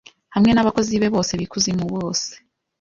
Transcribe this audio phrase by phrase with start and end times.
[0.35, 2.31] hamwe nabakozi be bose bikuzimubose